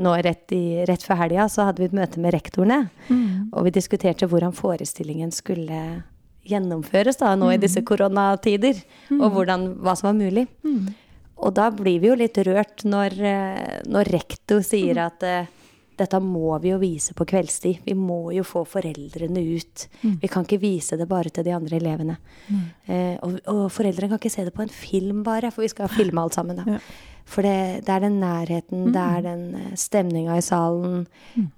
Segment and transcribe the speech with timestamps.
[0.00, 2.80] nå rett, i, rett før helga så hadde vi et møte med rektorene.
[3.08, 3.50] Mm.
[3.52, 6.02] Og vi diskuterte hvordan forestillingen skulle
[6.48, 8.80] gjennomføres da, nå i disse koronatider.
[9.18, 10.46] Og hvordan, hva som var mulig.
[11.40, 13.16] Og da blir vi jo litt rørt når,
[13.88, 15.48] når rektor sier at eh,
[16.00, 17.82] dette må vi jo vise på kveldstid.
[17.84, 19.86] Vi må jo få foreldrene ut.
[20.00, 22.16] Vi kan ikke vise det bare til de andre elevene.
[22.86, 25.92] Eh, og, og foreldrene kan ikke se det på en film bare, for vi skal
[25.98, 26.60] filme alt sammen.
[26.60, 26.76] da.
[26.76, 26.82] Ja.
[27.30, 31.04] For det, det er den nærheten, det er den eh, stemninga i salen.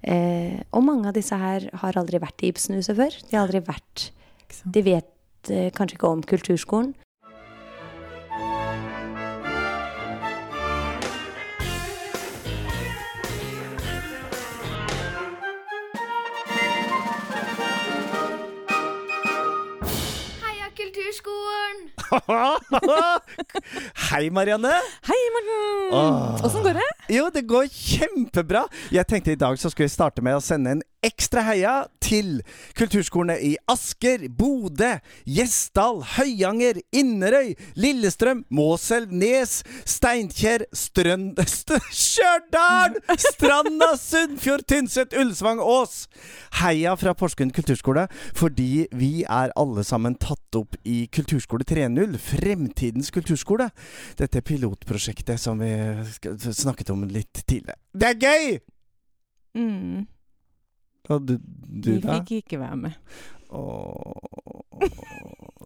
[0.05, 3.16] Eh, og mange av disse her har aldri vært i Ibsenhuset før.
[3.30, 4.11] De har aldri vært
[4.74, 6.92] De vet eh, kanskje ikke om kulturskolen.
[20.42, 21.77] Heia Kulturskolen!
[24.11, 24.77] Hei, Marianne.
[25.09, 25.62] Hei, Morten!
[25.92, 26.88] Åssen går det?
[27.12, 28.64] Jo, det går kjempebra.
[28.95, 32.41] Jeg tenkte i dag så skulle vi starte med å sende en ekstra heia til
[32.78, 34.95] kulturskolene i Asker, Bodø,
[35.27, 41.41] Gjesdal, Høyanger, Inderøy, Lillestrøm, Måselv, Nes, Steinkjer, Strønd...
[41.53, 42.98] St Stjørdal!
[43.19, 46.06] Stranda, Sunnfjord, Tynset, Ullsvang, Ås.
[46.61, 53.12] Heia fra Porsgrunn kulturskole, fordi vi er alle sammen tatt opp i Kulturskole 3.0, Fremtidens
[53.14, 53.70] kulturskole.
[54.20, 55.73] Dette pilotprosjektet som vi
[56.53, 57.80] snakket om litt tidligere.
[57.92, 58.58] Det er gøy!
[59.58, 60.06] Mm.
[61.11, 62.20] Og du, du Vi da?
[62.20, 62.92] fikk ikke være med.
[63.53, 64.89] Åh.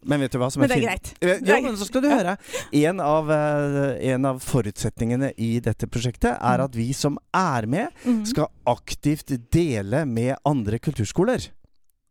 [0.06, 1.12] Men vet du hva som er fint?
[1.18, 1.64] Eh, Det er Jo, greit.
[1.64, 2.36] men så skal du høre.
[2.72, 7.88] En av, eh, en av forutsetningene i dette prosjektet er at vi som er med,
[8.04, 8.24] Mm.
[8.26, 11.48] skal aktivt dele med andre kulturskoler.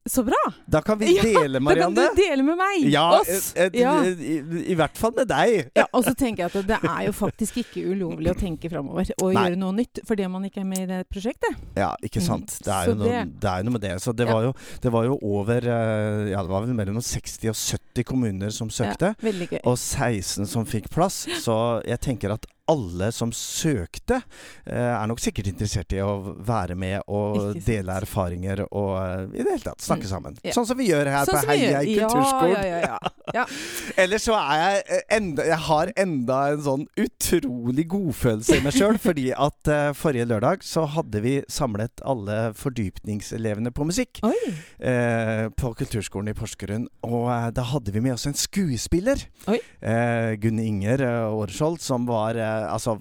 [0.08, 0.38] Så bra!
[0.70, 1.24] Da kan vi Ja,
[1.60, 1.96] Marianne.
[1.96, 2.84] Da kan du dele med meg!
[2.94, 3.54] Ja, Oss!
[3.56, 3.94] et, et, ja.
[4.06, 4.36] i,
[4.70, 5.72] i hvert fall med deg.
[5.76, 9.10] ja, og så tenker jeg at det er jo faktisk ikke ulovlig å tenke framover
[9.18, 9.48] og Nei.
[9.50, 11.58] gjøre noe nytt fordi man ikke er med i det prosjektet.
[11.76, 12.28] Ja, ikke Mm.
[12.28, 12.54] sant.
[12.64, 13.96] Det er, jo noe, det- er jo noe med det.
[14.02, 14.34] Så det, Ja.
[14.34, 18.04] var jo, det var jo over eh, Ja, det var vel mellom 60 og 70
[18.06, 19.16] kommuner som søkte.
[19.18, 19.60] Ja, veldig gøy.
[19.66, 21.26] Og 16 som fikk plass.
[21.42, 24.22] Så jeg tenker at alle som søkte,
[24.66, 29.44] eh, er nok sikkert interessert i å være med og dele erfaringer og eh, i
[29.44, 30.10] det hele tatt snakke Mm.
[30.10, 30.38] sammen.
[30.44, 30.54] Ja.
[30.54, 32.66] Sånn som vi gjør her Sånn på Heia i Ja, kulturskolen.
[32.66, 32.98] Ja, ja,
[33.34, 33.46] ja.
[34.04, 38.74] Ellers så er jeg eh, enda Jeg har enda en sånn utrolig godfølelse i meg
[38.76, 45.48] sjøl, fordi at eh, forrige lørdag så hadde vi samlet alle fordypningselevene på musikk eh,
[45.58, 46.88] på kulturskolen i Porsgrunn.
[47.08, 49.22] Og eh, da hadde vi med oss en skuespiller.
[49.50, 52.36] Eh, Gunn Inger eh, som var
[52.70, 52.96] altså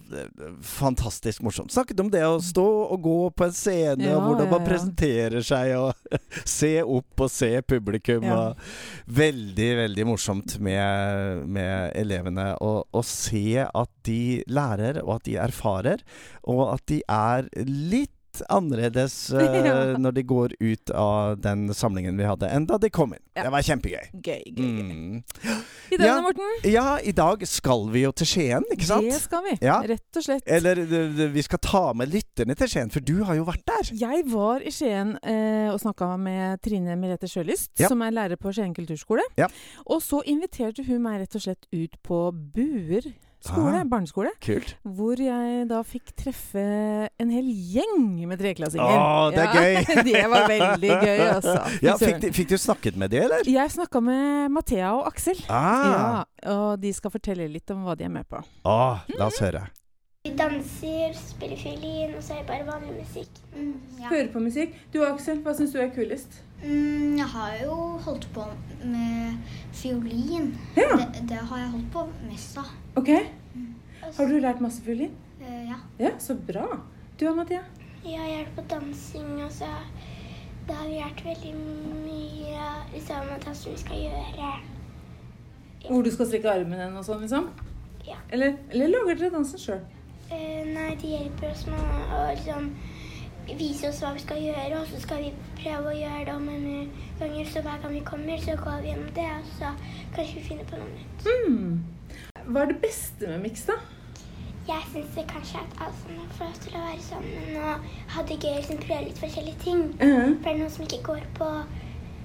[0.64, 1.72] fantastisk morsomt.
[1.74, 4.64] Snakket om det å stå og gå på en scene, Ja, og hvordan man ja,
[4.64, 4.68] ja.
[4.68, 6.18] presenterer seg, og
[6.56, 8.26] se opp og se publikum.
[8.34, 15.38] Og veldig, veldig morsomt med, med elevene å se at de lærer, og at de
[15.40, 16.04] erfarer,
[16.50, 18.13] og at de er litt
[18.48, 23.14] annerledes uh, når de går ut av den samlingen vi hadde, enn da de kom
[23.14, 23.22] inn.
[23.34, 23.46] Ja.
[23.46, 24.10] Det var kjempegøy.
[24.14, 24.82] Gøy, gøy, gøy.
[24.84, 25.22] Mm.
[25.94, 26.14] I dag, Ja.
[26.24, 26.52] Morten?
[26.70, 29.08] Ja, i dag skal vi jo til Skien, ikke sant?
[29.10, 29.56] Det skal vi.
[29.64, 29.80] Ja.
[29.86, 30.46] Rett og slett.
[30.46, 30.80] Eller
[31.34, 33.92] vi skal ta med lytterne til Skien, for du har jo vært der.
[34.04, 38.52] Jeg var i Skien eh, og snakka med Trine Merete Sjølyst, som er lærer på
[38.54, 39.26] Skien kulturskole.
[39.40, 39.50] Ja.
[39.86, 42.24] Og så inviterte hun meg rett og slett ut på
[42.54, 43.10] Buer
[43.44, 43.84] skole, Ah.
[43.84, 44.74] barneskole, Kult.
[44.84, 46.64] hvor jeg da fikk treffe
[47.20, 48.96] en hel gjeng med treklassinger.
[48.98, 50.02] Å, det er gøy.
[50.10, 51.56] det var veldig gøy, altså.
[51.86, 53.44] Ja, fikk, du- fikk du snakket med de, eller?
[53.48, 55.38] Jeg snakka med Mathea og Aksel.
[55.48, 56.24] Ah.
[56.42, 58.40] Ja, og de skal fortelle litt om hva de er med på.
[58.64, 59.66] Ah, la oss høre.
[60.24, 63.40] Vi danser, spiller fiolin, og så er det bare vanlig musikk.
[64.08, 64.76] Høre på musikk.
[64.94, 66.38] Du Aksel, hva syns du er kulest?
[66.62, 67.74] Mm, jeg har jo
[68.06, 68.46] holdt på
[68.80, 69.34] med
[69.76, 70.46] fiolin.
[70.78, 70.86] Ja.
[70.96, 72.70] Det, det har jeg holdt på mest av.
[72.96, 73.10] Ok.
[74.16, 75.12] Har du lært masse fiolin?
[75.42, 75.76] Uh, ja.
[76.00, 76.64] Ja, så bra.
[77.20, 77.60] Du og Mathea?
[78.06, 79.68] Jeg har hjulpet på dansing, og så
[80.64, 81.52] det har vi lært veldig
[82.06, 84.54] mye liksom, om hva som vi skal gjøre.
[85.90, 87.52] Hvor du skal strekke armen og sånn, liksom?
[88.08, 88.16] Ja.
[88.32, 89.84] Eller, eller lager dere dansen sjøl?
[90.30, 92.70] Eh, nei, de hjelper oss med å liksom,
[93.58, 96.48] vise oss hva vi skal gjøre, og så skal vi prøve å gjøre det om
[96.48, 96.68] en
[97.20, 97.50] ganger.
[97.50, 99.74] Så hver gang vi kommer, så går vi gjennom det, og så
[100.14, 101.28] kanskje vi finner på noe nytt.
[101.28, 101.84] Mm.
[102.46, 103.78] Hva er det beste med miks, da?
[104.64, 108.38] Jeg syns kanskje at alle sammen får lov til å være sammen og ha det
[108.40, 109.82] gøy liksom prøve litt forskjellige ting.
[109.98, 110.38] Mhm.
[110.38, 111.48] For det er noen som ikke går på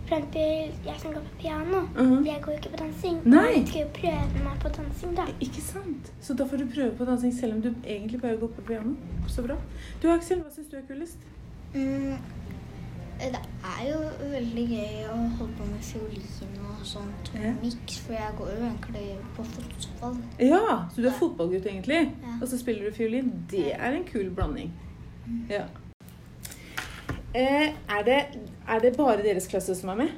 [0.10, 1.82] eksempel jeg som går på piano.
[1.96, 2.26] Mhm.
[2.26, 3.20] Jeg går jo ikke på dansing.
[3.26, 3.46] Nei.
[3.60, 5.26] Jeg skal jo prøve meg på dansing, da.
[5.40, 6.12] Ikke sant?
[6.22, 8.96] Så da får du prøve på dansing selv om du egentlig bare går på piano.
[9.28, 9.56] Så bra.
[10.02, 11.18] Du Aksel, hva syns du er kulest?
[11.76, 12.18] Mm,
[13.20, 14.00] det er jo
[14.32, 17.54] veldig gøy å holde på med fiolin og sånt Ja.
[17.62, 20.18] miks, for jeg går jo egentlig på fotball.
[20.40, 22.38] Ja, så du er fotballgutt egentlig, Ja.
[22.42, 23.32] og så spiller du fiolin.
[23.52, 24.72] Det er en kul blanding.
[25.50, 25.66] Ja.
[27.36, 28.20] Eh, er, det,
[28.68, 30.16] er det bare deres klasse som er med?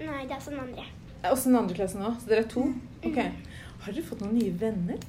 [0.00, 0.84] Nei, det er også den andre.
[1.22, 2.18] Er Også den andre klassen òg?
[2.20, 2.66] Så dere er to?
[3.04, 3.16] Ok.
[3.80, 5.00] Har dere fått noen nye venner?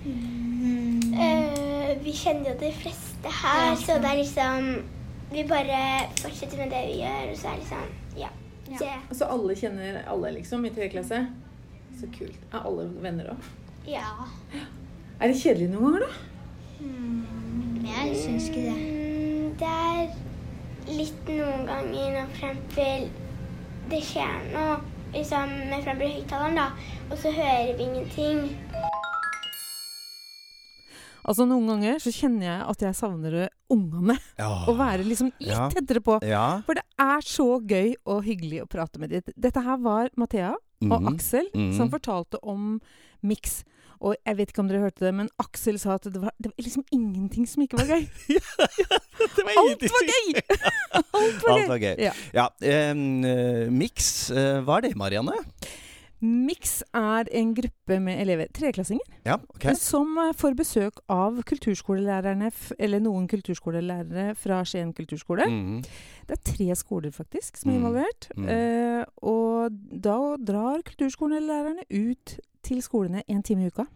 [0.00, 4.68] Eh, vi kjenner jo de fleste her, så det er liksom
[5.30, 5.80] Vi bare
[6.18, 7.84] fortsetter med det vi gjør, og så er det liksom
[8.22, 8.30] Ja.
[8.70, 8.88] Det,
[9.18, 11.20] så alle kjenner alle, liksom, i tredje klasse?
[12.00, 12.38] Så kult.
[12.52, 13.48] Er alle venner òg?
[13.88, 14.06] ja.
[15.20, 16.12] Er det kjedelig noen ganger, da?
[16.80, 18.76] Mm, jeg syns ikke det.
[18.80, 20.14] Mm, det er
[20.96, 23.10] litt noen ganger når for eksempel
[23.90, 24.78] det skjer noe
[25.14, 26.66] liksom, med for eksempel høyttaleren, da,
[27.10, 28.44] og så hører vi ingenting.
[31.20, 33.34] Altså Noen ganger så kjenner jeg at jeg savner
[33.70, 34.16] ungene.
[34.40, 35.68] Å være liksom litt Ja.
[35.70, 36.16] tettere på.
[36.26, 36.62] Ja.
[36.66, 39.22] For det er så gøy og hyggelig å prate med dem.
[39.36, 41.10] Dette her var Mathea og mm.
[41.12, 41.72] Aksel mm.
[41.76, 42.80] som fortalte om
[43.22, 43.64] Mix.
[44.00, 46.48] Og jeg vet ikke om dere hørte det, men Aksel sa at det var, det
[46.48, 48.06] var liksom ingenting som ikke var gøy.
[49.20, 50.30] Det var Alt var gøy!
[51.20, 51.68] Alt var Alt gøy.
[51.68, 52.00] var gøy.
[52.00, 52.12] Ja.
[52.32, 52.46] Ja,
[52.94, 53.02] um,
[53.76, 55.36] Mix, eh, hva er det, Marianne?
[56.20, 59.74] Mix er en gruppe med elever, treklassinger, Ja, okay.
[59.74, 65.46] som eh, får besøk av kulturskolelærerne, eller noen kulturskolelærere fra Skien kulturskole.
[65.48, 65.80] Mm.
[66.28, 67.80] Det er tre skoler faktisk som er Mm.
[67.80, 68.28] involvert.
[68.36, 68.48] Mm.
[68.48, 69.70] Eh, og
[70.02, 73.86] da drar kulturskolelærerne ut til skolene en time i uka.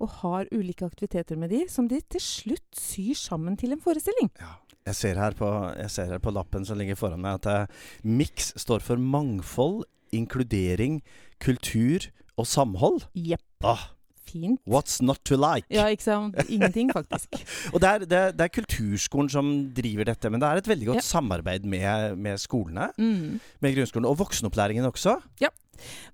[0.00, 4.30] Og har ulike aktiviteter med de, som de til slutt syr sammen til en forestilling.
[4.40, 4.56] Ja.
[4.88, 5.44] Jeg ser, her på,
[5.76, 7.74] jeg ser her på lappen som ligger foran meg, at uh,
[8.08, 9.84] MIX står for mangfold,
[10.16, 11.02] inkludering,
[11.42, 12.08] kultur
[12.38, 13.06] og samhold.
[13.14, 13.42] Jepp.
[13.64, 13.88] Ah,
[14.28, 14.60] Fint.
[14.68, 15.64] what's not to like?
[15.72, 16.36] Ja, ikke sant?
[16.52, 17.32] Ingenting, faktisk.
[17.74, 20.86] Og det er, det, det er kulturskolen som driver dette, men det er et veldig
[20.90, 21.06] godt Ja.
[21.06, 22.90] samarbeid med, med skolene.
[22.98, 23.40] Mm.
[23.64, 24.04] Med grunnskolen.
[24.10, 25.16] Og voksenopplæringen også.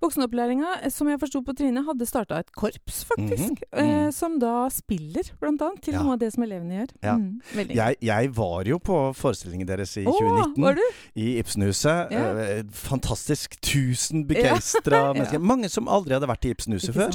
[0.02, 3.60] Voksenopplæringa, eh, som jeg forsto på Trine, hadde starta et korps, faktisk.
[3.72, 3.74] Mhm.
[3.74, 3.90] Mm.
[4.06, 6.02] eh, som da spiller, blant annet, til Ja.
[6.02, 6.90] noe av det som elevene gjør.
[7.02, 7.14] Ja.
[7.16, 7.40] Mm.
[7.74, 10.62] Jeg, jeg var jo på forestillingen deres i oh, 2019.
[10.62, 10.82] var du?
[11.16, 12.10] I Ibsenhuset.
[12.12, 12.24] Ja.
[12.38, 13.56] Eh, fantastisk.
[13.60, 15.38] Tusen begeistra mennesker.
[15.40, 17.14] Mange som aldri hadde vært i Ibsenhuset før.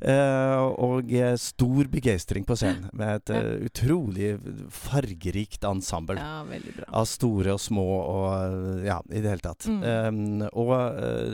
[0.00, 2.88] Eh, og eh, stor begeistring på scenen.
[3.00, 4.32] Med et eh, utrolig
[4.74, 6.20] fargerikt ensemble.
[6.20, 9.66] Av store og små og ja, i det hele tatt.
[9.68, 10.10] Eh,
[10.52, 10.74] og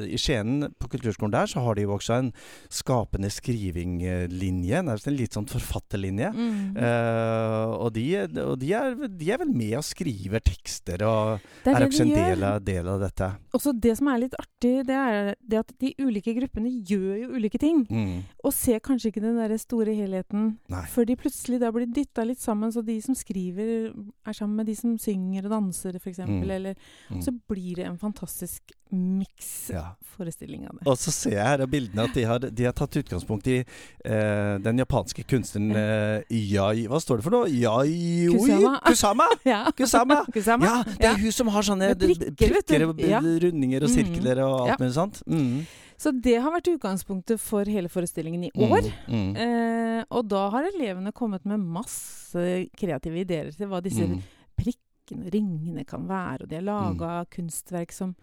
[0.07, 2.31] i Skien, på kulturskolen der, så har de jo også en
[2.73, 4.83] skapende skriving-linje.
[4.83, 6.33] Nærmest en litt sånn forfatterlinje.
[6.35, 6.77] Mm.
[6.79, 8.07] Uh, og de,
[8.45, 12.05] og de, er, de er vel med og skriver tekster og Det er, er også
[12.05, 13.29] de en del av, del av dette.
[13.57, 17.29] Også det som er litt artig, det er det at de ulike gruppene gjør jo
[17.39, 17.85] ulike ting.
[17.89, 18.25] Mm.
[18.45, 20.83] Og ser kanskje ikke den der store helheten Nei.
[20.93, 22.73] før de plutselig da blir dytta litt sammen.
[22.75, 23.93] Så de som skriver,
[24.27, 26.19] er sammen med de som synger og danser, f.eks.
[26.27, 26.43] Mm.
[26.51, 26.75] Eller
[27.07, 27.21] Mm.
[27.23, 30.69] Så blir det en fantastisk miks-forestilling Ja.
[30.71, 30.87] av det.
[30.87, 33.59] Og så ser jeg her av bildene at de har, de har tatt utgangspunkt i
[34.05, 37.51] eh, den japanske kunstneren eh, Yai Hva står det for noe?
[37.51, 38.29] Yai...
[38.33, 38.81] Kusama.
[38.87, 39.27] Kusama!
[39.79, 40.25] Kusama.
[40.35, 40.56] Kusama!
[40.61, 40.85] Kusama.
[40.87, 43.01] Ja, det er hun som har sånne prikker, prikker og
[43.43, 43.95] rundinger og Mm.
[43.97, 45.23] sirkler og alt mulig sånt.
[45.27, 45.67] Mm.
[45.99, 48.71] Så det har vært utgangspunktet for hele forestillingen i Mm.
[48.71, 48.93] år.
[49.09, 49.37] Mm.
[49.37, 54.21] Eh, og da har elevene kommet med masse kreative ideer til hva disse Mm.
[54.59, 56.43] prikkene og ringene kan være.
[56.43, 58.15] Og de har laga kunstverk som,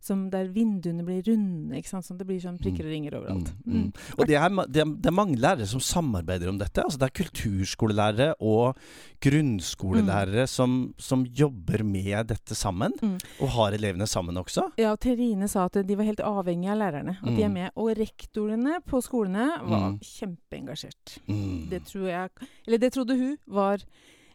[0.00, 2.06] som der vinduene blir runde, ikke sant?
[2.06, 3.50] sånn det blir sånn prikker og ringer overalt.
[3.66, 3.88] Mm, mm.
[4.16, 6.80] Og det er, det, er, det mange lærere som samarbeider om dette.
[6.82, 8.80] Altså det er kulturskolelærere og
[9.20, 12.94] grunnskolelærere som, som jobber med dette sammen.
[13.02, 13.16] Mm.
[13.44, 14.70] Og har elevene sammen også.
[14.80, 17.18] Ja, og Terine sa at de var helt avhengige av lærerne.
[17.20, 17.54] At de er Mm.
[17.60, 17.70] med.
[17.76, 19.98] Og rektorene på skolene var Mm.
[20.00, 21.18] kjempeengasjert.
[21.28, 21.68] Mm.
[21.70, 22.30] Det tror jeg
[22.66, 23.78] Eller det trodde hun var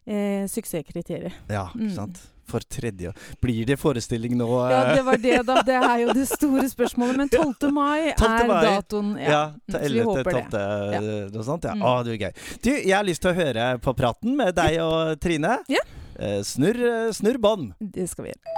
[0.07, 1.33] eh, suksesskriteriet.
[1.49, 2.31] Ja, ikke Mm.
[2.45, 3.09] For tredje
[3.41, 4.45] Blir det forestilling nå?
[4.69, 4.95] Ja, eh?
[4.95, 5.55] det var det, da.
[5.65, 7.17] Det er jo det store spørsmålet.
[7.17, 7.71] Men 12.
[7.73, 8.27] mai 12.
[8.29, 8.59] er mai.
[8.67, 9.09] datoen.
[9.17, 9.45] Ja, Ja.
[9.65, 10.51] til Mm, så vi håper 12.
[10.51, 10.65] det.
[10.93, 11.01] Ja.
[11.33, 11.73] Noe sånt, ja.
[11.73, 11.81] Mm.
[11.81, 12.33] Å, det blir gøy.
[12.61, 15.57] Du, jeg har lyst til å høre på praten med deg og Trine.
[15.73, 15.81] Ja.
[16.19, 17.73] Eh, snurr, snurr bånd.
[17.81, 18.53] Det skal vi gjøre.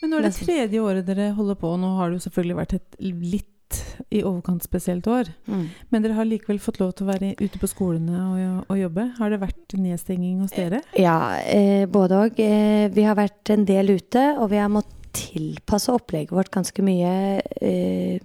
[0.00, 2.56] Men nå er det tredje året dere holder på, og nå har det jo selvfølgelig
[2.58, 3.53] vært et litt
[4.14, 5.30] i overkant spesielt år.
[5.50, 5.64] Mm.
[5.90, 9.08] Men dere har likevel fått lov til å være ute på skolene og, og jobbe.
[9.18, 10.82] Har det vært nedstenging hos dere?
[10.98, 12.40] Ja, eh, både og.
[12.40, 16.82] Eh, vi har vært en del ute, og vi har måttet tilpasse opplegget vårt ganske
[16.84, 17.14] mye.
[17.62, 18.18] Eh,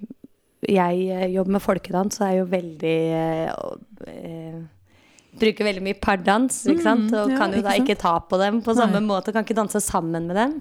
[0.67, 3.63] jeg eh, jobber med folkedans, så er jo veldig eh,
[4.09, 4.59] eh,
[5.39, 7.11] Bruker veldig mye pardans, ikke sant?
[7.13, 8.79] Mm, Og ja, kan jo da ikke, ikke ta på dem på Nei.
[8.81, 9.31] samme måte.
[9.31, 10.55] Kan ikke danse sammen med dem.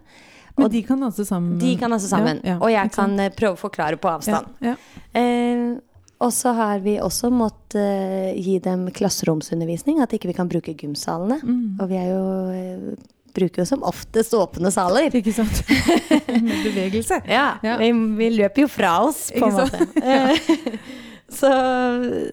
[0.58, 1.58] Men de kan danse sammen?
[1.58, 2.40] de kan danse sammen.
[2.42, 4.50] Ja, ja, og jeg kan eh, prøve å forklare på avstand.
[4.64, 4.74] Ja.
[5.18, 5.78] Eh,
[6.18, 10.74] og så har vi også måttet eh, gi dem klasseromsundervisning, at ikke vi kan bruke
[10.74, 11.38] gymsalene.
[11.44, 11.78] Mm.
[11.78, 15.14] Og vi er jo, eh, bruker jo som oftest åpne saler.
[15.14, 15.62] Ikke sant?
[16.48, 17.20] Med bevegelse.
[17.30, 17.52] Ja.
[17.62, 19.86] Vi, vi løper jo fra oss, på en måte.
[20.02, 20.74] Eh,
[21.28, 21.48] Så,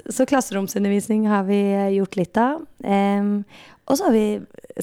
[0.07, 1.57] så klasseromsundervisning har vi
[1.97, 2.61] gjort litt av.
[2.79, 3.41] Um,
[3.91, 4.27] og så har vi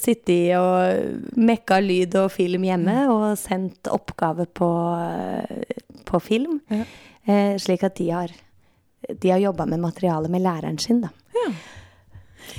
[0.01, 4.71] sittet og mekka lyd og film hjemme og sendt oppgave på,
[6.09, 6.61] på film.
[6.73, 6.85] Ja.
[7.29, 8.33] Eh, slik at de har,
[9.13, 11.13] de har jobba med materialet med læreren sin, da.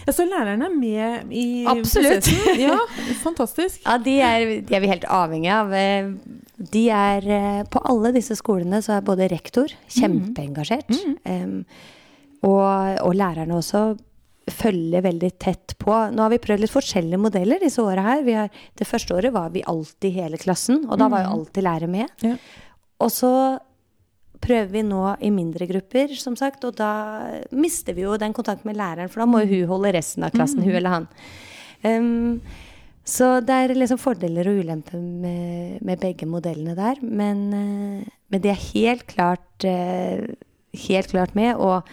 [0.08, 2.24] Ja, så læreren er med i Absolutt.
[2.30, 2.62] prosessen?
[2.68, 2.78] Ja,
[3.24, 3.82] fantastisk.
[3.86, 5.74] Ja, de er, de er vi helt avhengige av.
[5.76, 6.14] Eh,
[6.74, 10.94] De er eh, På alle disse skolene så er både rektor kjempeengasjert.
[11.28, 11.64] em,
[12.44, 13.82] og, og lærerne også
[14.52, 15.94] følger veldig tett på.
[16.12, 18.24] Nå har vi prøvd litt forskjellige modeller disse åra her.
[18.26, 21.64] Vi har, det første året var vi alltid hele klassen, og da var jo alltid
[21.64, 22.12] lærer med.
[22.26, 22.36] Ja.
[23.04, 23.32] Og så
[24.44, 26.92] prøver vi nå i mindre grupper, som sagt, og da
[27.56, 30.36] mister vi jo den kontakten med læreren, for da må jo hun holde resten av
[30.36, 31.10] klassen, hun eller han.
[31.84, 32.42] Um,
[33.04, 37.02] så det er liksom fordeler og ulemper med, med begge modellene der.
[37.04, 40.24] Men, eh, men de er helt klart, eh,
[40.88, 41.58] helt klart med.
[41.60, 41.84] Og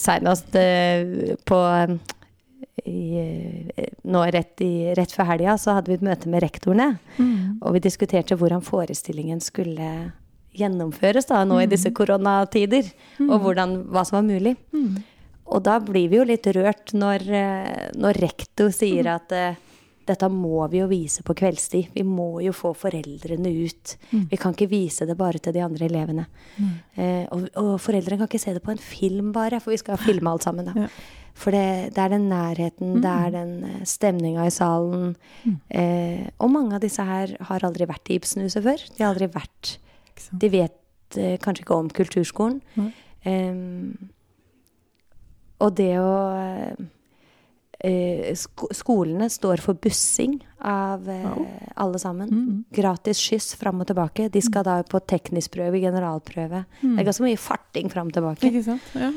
[0.00, 1.60] senest eh, på
[2.84, 3.02] i,
[3.76, 6.90] eh, nå rett, i, rett før helga så hadde vi et møte med rektorene.
[7.62, 10.12] Og vi diskuterte hvordan forestillingen skulle
[10.54, 12.86] gjennomføres da, nå i disse koronatider.
[13.26, 14.56] Og hvordan, hva som var mulig.
[15.44, 19.58] Og da blir vi jo litt rørt når, eh, når rektor sier at eh,
[20.06, 21.90] dette må vi jo vise på kveldstid.
[21.94, 23.96] Vi må jo få foreldrene ut.
[24.30, 26.26] Vi kan ikke vise det bare til de andre elevene.
[26.94, 30.00] Eh, og, og foreldrene kan ikke se det på en film bare, for vi skal
[30.00, 30.68] filme alt sammen.
[30.70, 30.86] da.
[30.86, 30.90] Ja.
[31.34, 35.16] For det, det er den nærheten, det er den eh, stemninga i salen.
[35.68, 38.84] Eh, og mange av disse her har aldri vært i Ibsenhuset før.
[38.94, 39.78] De har aldri vært
[40.30, 42.60] De vet eh, kanskje ikke om kulturskolen.
[45.64, 46.12] Og det å
[47.84, 51.28] eh, sko Skolene står for bussing av eh,
[51.76, 52.30] alle sammen.
[52.32, 52.64] Mm.
[52.74, 54.30] Gratis skyss fram og tilbake.
[54.32, 56.64] De skal da på teknisk prøve, generalprøve.
[56.80, 58.48] Det er ganske mye farting fram og tilbake.
[58.50, 58.88] Ikke sant?
[58.96, 59.12] Ja.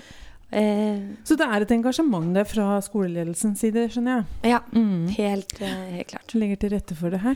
[0.51, 4.51] Eh, Så det er et engasjement der fra skoleledelsens side, skjønner jeg.
[4.53, 5.07] ja, Mm.
[5.17, 6.36] helt, eh, helt klart.
[6.36, 7.36] Legger til rette for det her.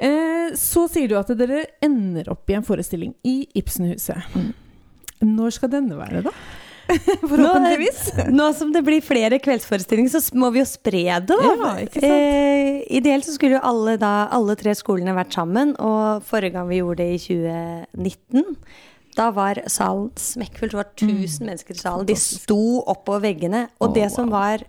[0.00, 4.22] Eh, så sier du at dere ender opp i en forestilling i Ibsenhuset.
[4.34, 4.52] Mm.
[5.34, 6.30] Når skal denne være, da?
[7.30, 8.02] Forhåpentligvis.
[8.18, 11.28] Nå, nå som det blir flere kveldsforestillinger, så må vi jo spre det.
[11.28, 11.38] da.
[11.44, 12.06] Ja, ikke sant?
[12.08, 16.70] Eh, ideelt så skulle jo alle, da, alle tre skolene vært sammen, og forrige gang
[16.70, 18.56] vi gjorde det i 2019
[19.18, 20.70] da var salen smekkfull.
[20.70, 22.06] Det var 1000 mennesker i salen.
[22.06, 23.64] De sto oppå veggene.
[23.80, 24.36] Og oh, det som wow.
[24.36, 24.62] var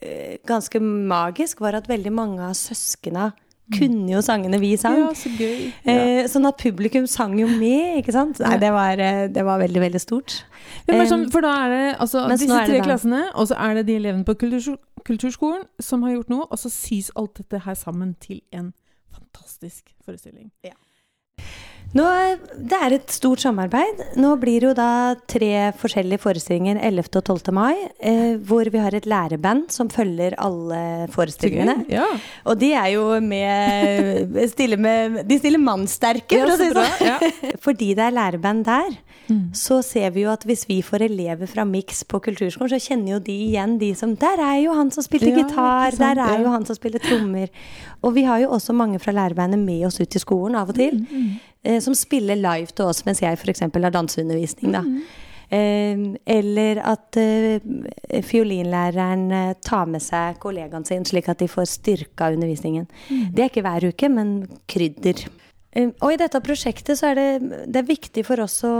[0.00, 3.32] eh, ganske magisk, var at veldig mange av søskena
[3.70, 4.98] kunne jo sangene vi sang.
[4.98, 5.72] Ja, så gøy.
[5.86, 5.92] Ja.
[5.92, 8.40] Eh, sånn at publikum sang jo med, ikke sant?
[8.42, 10.44] Nei, det var, eh, det var veldig, veldig stort.
[10.88, 13.48] Ja, men sånn, for da er det altså, disse er det tre da- klassene, og
[13.48, 17.10] så er det de elevene på kultur, kulturskolen som har gjort noe, og så sys
[17.16, 18.72] alt dette her sammen til en
[19.12, 20.50] fantastisk forestilling.
[21.92, 22.04] Nå,
[22.56, 24.00] det er et stort samarbeid.
[24.20, 27.10] Nå blir det jo da tre forskjellige forestillinger 11.
[27.20, 27.52] og 12.
[27.52, 30.80] mai, eh, hvor vi har et læreband som følger alle
[31.12, 31.84] forestillingene.
[31.92, 32.06] Ja.
[32.48, 37.58] Og de er jo med stille med, De stiller mannsterke, for å si det sånn.
[37.66, 38.96] Fordi det er læreband der,
[39.56, 43.14] så ser vi jo at hvis vi får elever fra Mix på kulturskolen, så kjenner
[43.14, 46.42] jo de igjen de som Der er jo han som spilte Ja, gitar, der er
[46.42, 47.48] jo han som spiller trommer.
[48.02, 50.76] Og vi har jo også mange fra lærebandet med oss ut i skolen av og
[50.76, 53.62] til, eh, som spiller live til oss mens jeg f.eks.
[53.62, 54.82] har danseundervisning, da.
[54.82, 56.16] Mm.
[56.32, 57.60] eller at eh,
[58.24, 62.88] fiolinlæreren eh, tar med seg kollegaen sin, slik at de får styrka undervisningen.
[63.30, 64.32] Det er ikke hver uke, men
[64.64, 65.26] krydder.
[65.72, 68.72] Eh, og i dette prosjektet så er det, det er viktig for oss å,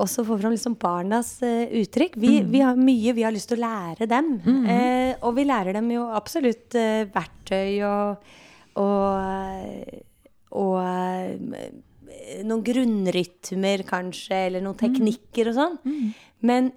[0.00, 2.16] å få fram liksom barnas eh, uttrykk.
[2.20, 4.36] Vi, vi har mye vi har lyst til å lære dem.
[4.64, 8.30] Eh, og vi lærer dem jo absolutt eh, verktøy og,
[8.80, 9.98] og,
[10.58, 15.80] og eh, noen grunnrytmer kanskje, eller noen teknikker og sånn.
[16.46, 16.72] Men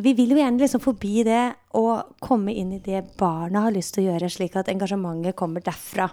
[0.00, 1.42] vi vil jo gjerne liksom forbi det
[1.78, 5.64] og komme inn i det barna har lyst til å gjøre, slik at engasjementet kommer
[5.64, 6.08] derfra.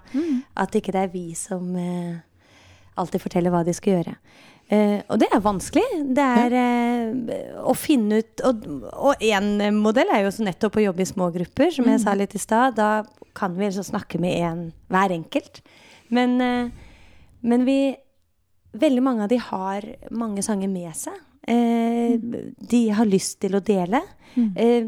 [0.58, 2.20] At ikke det er vi som eh,
[3.00, 4.16] alltid forteller hva de skal gjøre.
[4.68, 5.86] Eh, og det er vanskelig.
[6.18, 11.08] Det er eh, å finne ut Og én modell er jo nettopp å jobbe i
[11.08, 12.76] små grupper, som jeg sa litt i stad.
[12.76, 13.06] Da
[13.38, 15.62] kan vi liksom snakke med en hver enkelt.
[16.10, 16.70] Men, eh,
[17.42, 17.96] men vi
[18.78, 21.16] Veldig mange av de har mange sanger med seg.
[21.48, 22.20] Eh,
[22.70, 24.02] De har lyst til å dele.
[24.56, 24.84] Eh,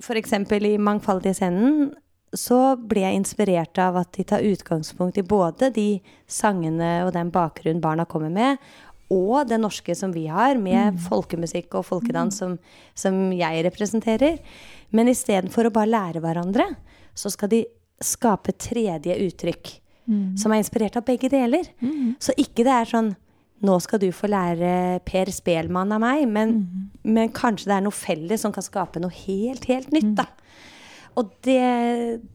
[0.00, 1.92] for eksempel i Mangfoldige scenen
[2.34, 7.30] så ble jeg inspirert av at de tar utgangspunkt i både de sangene og den
[7.30, 8.58] bakgrunnen barna kommer med,
[9.12, 12.58] og det norske som vi har, med folkemusikk og folkedans som,
[12.96, 14.40] som jeg representerer.
[14.90, 16.66] Men istedenfor å bare lære hverandre,
[17.14, 17.64] så skal de
[18.02, 19.83] skape tredje uttrykk.
[20.40, 21.68] Som er inspirert av begge deler.
[22.20, 23.14] Så ikke det er sånn
[23.64, 26.56] nå skal du få lære Per Spelmann av meg, men,
[27.06, 30.26] men kanskje det er noe felles som kan skape noe helt, helt nytt, da.
[31.20, 31.60] Og det,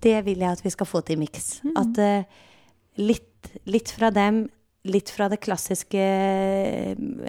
[0.01, 1.59] det vil jeg at vi skal få til i miks.
[1.77, 2.23] At uh,
[3.03, 4.45] litt, litt fra dem,
[4.87, 6.05] litt fra det klassiske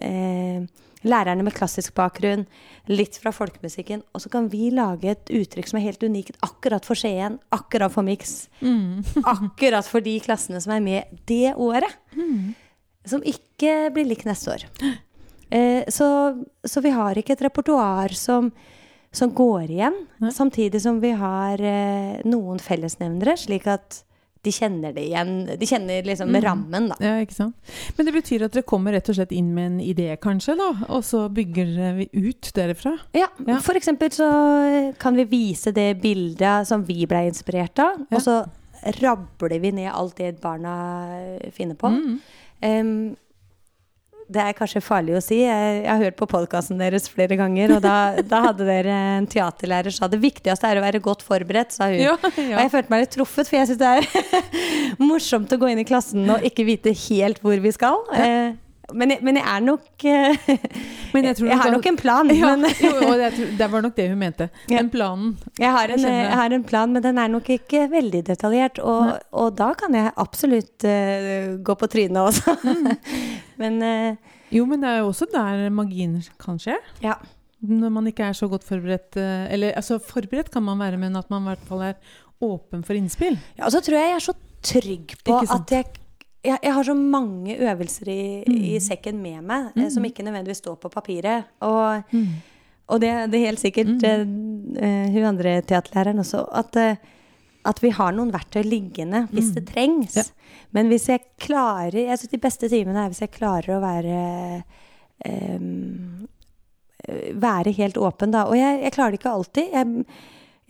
[0.00, 0.62] eh,
[1.06, 2.44] Lærerne med klassisk bakgrunn,
[2.90, 4.02] litt fra folkemusikken.
[4.12, 7.92] Og så kan vi lage et uttrykk som er helt unikt akkurat for Skien, akkurat
[7.94, 8.50] for miks.
[9.34, 11.96] akkurat for de klassene som er med det året.
[13.08, 14.66] Som ikke blir likt neste år.
[15.50, 16.10] Eh, så,
[16.64, 18.52] så vi har ikke et repertoar som,
[19.10, 19.96] som går igjen,
[20.36, 24.02] samtidig som vi har eh, noen fellesnevnere, slik at
[24.42, 25.32] de kjenner det igjen.
[25.60, 26.96] De kjenner liksom rammen, da.
[27.04, 27.54] Ja, ikke sant.
[27.96, 30.70] Men det betyr at dere kommer rett og slett inn med en idé, kanskje, da?
[30.88, 32.94] Og så bygger vi ut derifra?
[33.12, 33.58] Ja, Ja.
[33.60, 34.30] for eksempel så
[34.98, 38.16] kan vi vise det bildet som vi ble inspirert av, Ja.
[38.16, 38.38] og så
[39.02, 40.72] rabler vi ned alt det barna
[41.52, 41.88] finner på.
[41.92, 42.20] Mm.
[42.62, 43.16] Em,
[44.30, 45.40] det er kanskje farlig å si.
[45.42, 49.94] Jeg, har hørt på podkasten deres flere ganger, og da, da hadde dere en teaterlærer
[49.94, 51.98] sa det viktigste er å være godt forberedt, sa hun.
[51.98, 54.50] Ja, Og jeg følte meg litt truffet, for jeg syns det er
[55.10, 58.04] morsomt å gå inn i klassen og ikke vite helt hvor vi skal.
[58.14, 58.52] Eh,
[58.94, 60.50] men, jeg, men jeg er nok eh,
[61.14, 63.84] Men jeg tror Jeg har nok en plan, Ja, men jo, jeg tror, det var
[63.86, 64.48] nok det hun mente.
[64.70, 65.32] Den planen.
[65.58, 68.78] jeg har, en, Jeg jeg har en plan, men den er nok ikke veldig detaljert.
[68.78, 72.56] Og, og da kan jeg absolutt uh, gå på trynet også.
[72.64, 72.94] Mm.
[73.62, 76.78] men uh, Jo, men det er jo også der magien kan skje.
[77.04, 77.18] ja.
[77.60, 81.16] Når man ikke er så godt forberedt eh, Eller altså, forberedt kan man være, men
[81.16, 81.98] at man i hvert fall er
[82.40, 83.36] åpen for innspill.
[83.58, 83.66] ja.
[83.66, 85.99] Og så tror jeg jeg er så trygg på at jeg
[86.44, 88.80] jeg, jeg har så mange øvelser i, i Mm.
[88.80, 89.90] sekken med meg, mm.
[89.90, 91.44] som ikke nødvendigvis står på papiret.
[91.60, 92.02] Og,
[92.88, 94.24] og det, det er helt sikkert eh,
[94.80, 96.96] eh, hun andre teaterlæreren også, at, uh,
[97.68, 100.16] at vi har noen verktøy liggende hvis det trengs.
[100.16, 100.24] Ja.
[100.72, 104.20] Men hvis jeg klarer Jeg syns de beste timene er hvis jeg klarer å være
[105.26, 106.28] em,
[107.40, 108.46] være helt åpen, da.
[108.48, 109.72] Og jeg, jeg klarer det ikke alltid.
[109.72, 110.04] Jeg,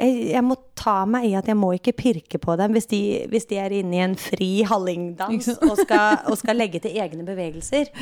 [0.00, 3.00] jeg, jeg må ta meg i at jeg må ikke pirke på dem hvis de,
[3.30, 7.26] hvis de er inne i en fri hallingdans og skal, og skal legge til egne
[7.26, 7.92] bevegelser.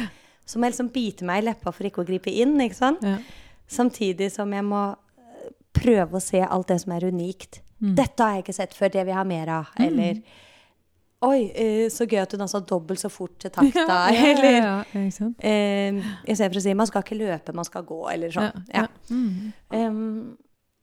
[0.48, 2.56] Så må jeg liksom bite meg i leppa for ikke å gripe inn.
[2.64, 3.04] ikke sant?
[3.04, 3.18] Ja.
[3.68, 7.60] Samtidig som jeg må eh, prøve å se alt det som er unikt.
[7.82, 7.92] Mm.
[7.98, 9.74] Dette har jeg ikke sett før, det vil jeg ha mer av.
[9.82, 10.22] Eller
[11.26, 13.82] Oi, eh, så gøy at du dansa dobbelt så fort til takta.
[13.90, 15.96] Ja, ja, Eller ja, ja, eh,
[16.30, 18.62] istedenfor å si man skal ikke løpe, man skal gå, eller sånn.
[18.70, 18.84] Ja.
[19.10, 19.48] Mm.
[19.74, 20.04] Em,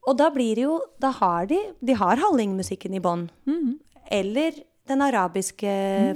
[0.05, 3.27] og da blir det jo Da har de De har hallingmusikken i bånn.
[3.49, 3.75] Mm.
[4.13, 5.71] Eller den arabiske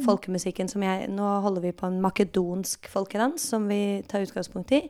[0.05, 4.83] folkemusikken som jeg Nå holder vi på en makedonsk folkedans som vi tar utgangspunkt i.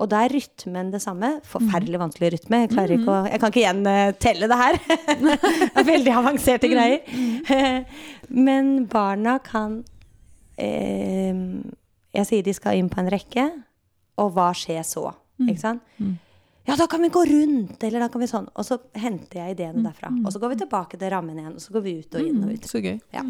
[0.00, 1.34] Og da er rytmen det samme.
[1.44, 2.62] Forferdelig vanskelig rytme.
[2.64, 4.80] Jeg klarer ikke å Jeg kan ikke igjen eh, telle det her.
[5.26, 5.36] det
[5.82, 7.04] er veldig avanserte greier.
[8.48, 9.82] Men barna kan
[10.56, 11.44] eh,
[12.16, 13.50] Jeg sier de skal inn på en rekke,
[14.18, 15.10] og hva skjer så?
[15.44, 15.84] Ikke sant?
[16.68, 18.48] Ja, da kan vi gå rundt, eller da kan vi sånn.
[18.54, 20.10] Og så henter jeg ideene derfra.
[20.24, 22.44] Og så går vi tilbake til rammen igjen, og så går vi ut og inn
[22.44, 22.68] og ut.
[22.68, 22.98] Så gøy.
[23.16, 23.24] Ja.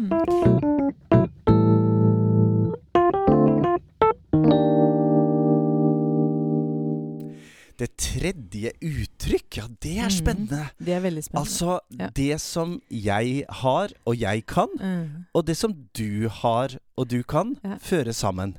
[7.79, 10.65] Det tredje uttrykk, ja, det er spennende.
[10.83, 11.45] Det er veldig spennende.
[11.45, 12.09] Altså, Ja.
[12.13, 15.25] det som jeg har, og jeg kan, Mm.
[15.33, 17.77] og det som du har, og du kan, Ja.
[17.79, 18.57] føre sammen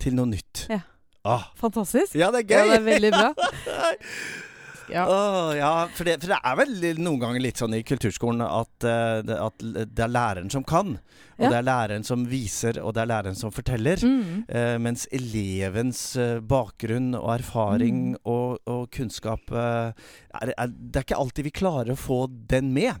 [0.00, 0.66] til noe nytt.
[0.70, 0.80] Ja.
[1.24, 1.42] Ah.
[1.60, 2.16] Fantastisk.
[2.18, 2.56] Ja, det er gøy.
[2.58, 3.32] Ja, det er veldig bra.
[4.90, 5.04] Ja.
[5.06, 8.86] oh, ja, for det, for det er vel noen ganger litt sånn i kulturskolen at,
[8.86, 10.96] uh, at det er læreren som kan,
[11.38, 11.48] og Ja.
[11.48, 13.98] det er læreren som viser, og det er læreren som forteller.
[14.04, 14.44] Mm.
[14.46, 18.16] Uh, mens elevens uh, bakgrunn og erfaring Mm.
[18.24, 19.92] og, og kunnskap er,
[20.34, 22.94] er, Det er ikke alltid vi klarer å få den med.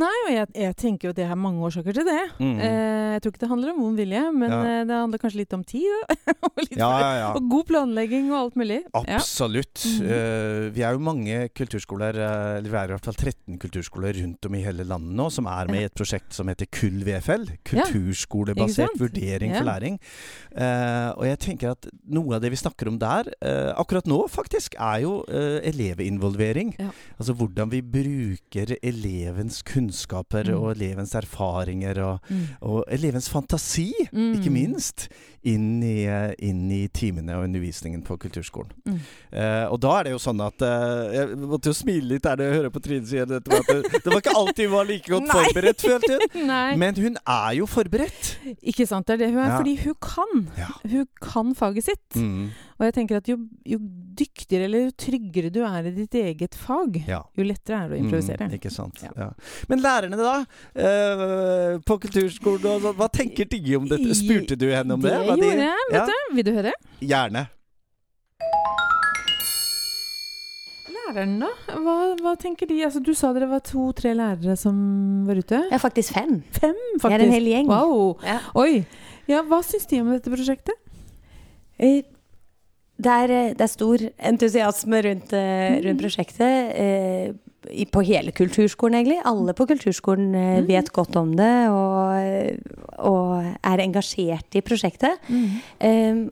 [0.00, 2.22] Nei, og jeg, jeg tenker jo at det er mange årsaker til det.
[2.40, 2.56] Mm.
[2.60, 4.84] Jeg tror ikke det handler om vond vilje, men Ja.
[4.88, 5.90] det handler kanskje litt om tid.
[6.46, 8.80] og, litt og god planlegging og alt mulig.
[8.94, 9.18] Ja.
[9.18, 9.84] Absolutt.
[10.00, 11.19] Eh, vi er jo mange
[11.54, 15.14] kulturskoler, eh, eller vi er i hvert fall 13 kulturskoler rundt om i hele landet
[15.16, 17.46] nå, som er med i et prosjekt som heter KUL VFL.
[17.72, 17.84] Ja.
[17.84, 19.58] Kulturskolebasert Ikke vurdering Ja.
[19.58, 19.98] for læring.
[20.50, 24.28] Uh, og jeg tenker at noe av det vi snakker om der, uh, akkurat nå
[24.30, 26.74] faktisk, er jo uh, elevinvolvering.
[26.78, 26.90] Ja.
[27.18, 30.56] Altså hvordan vi bruker elevens kunnskaper Mm.
[30.60, 32.46] og elevens erfaringer og, Mm.
[32.62, 34.34] og elevens fantasi, Mm.
[34.40, 35.08] ikke minst,
[35.44, 36.04] inn i,
[36.38, 38.70] inn i timene og undervisningen på kulturskolen.
[38.84, 39.00] Mm.
[39.70, 42.54] Og da er det jo sånn at eh, Jeg måtte jo smile litt der jeg
[42.58, 45.10] hører på Trine si at det, var det, det var ikke alltid hun var like
[45.12, 45.42] godt Nei.
[45.50, 46.52] forberedt, følte hun.
[46.82, 48.30] Men hun er jo forberedt.
[48.62, 49.06] ikke sant.
[49.08, 49.50] Det er det hun er.
[49.52, 49.58] Ja.
[49.60, 50.42] Fordi hun kan.
[50.58, 50.70] Ja.
[50.94, 52.16] Hun kan faget sitt.
[52.16, 52.50] Mm.
[52.80, 53.36] Og jeg tenker at jo,
[53.68, 53.76] jo
[54.16, 57.18] dyktigere eller jo tryggere du er i ditt eget fag, Ja.
[57.36, 58.46] jo lettere er det å improvisere.
[58.48, 59.02] Mm, ikke sant.
[59.68, 60.38] Men lærerne, da?
[60.74, 62.96] eh, på kulturskolen og sånn.
[63.00, 64.16] Hva tenker de om dette?
[64.16, 65.12] Spurte du henne om det?
[65.12, 66.34] Det gjorde jeg, vet du.
[66.38, 66.72] Vil du høre?
[67.04, 67.44] Gjerne.
[71.10, 71.48] Læreren, da?
[71.82, 72.78] Hva, hva tenker de?
[72.86, 74.76] Altså, du sa dere var to-tre lærere som
[75.26, 75.58] var ute?
[75.72, 76.40] Ja, faktisk fem.
[76.54, 77.16] Fem, faktisk.
[77.18, 77.66] er en hel gjeng.
[77.70, 78.14] Wow.
[78.24, 78.38] Ja.
[78.54, 78.84] Oi.
[79.30, 80.74] Ja, hva syns de om dette prosjektet?
[81.78, 82.02] Eh,
[83.00, 83.96] Det er, eh, det er stor
[84.28, 85.84] entusiasme rundt, eh, Mm.
[85.86, 86.74] rundt prosjektet.
[86.76, 87.32] eh,
[87.92, 89.20] På hele kulturskolen, egentlig.
[89.24, 90.66] Alle på kulturskolen Mm.
[90.66, 92.58] vet godt om det og,
[92.98, 95.18] og er engasjert i prosjektet.
[95.28, 96.30] Mm.